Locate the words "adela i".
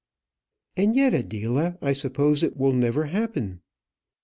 1.13-1.93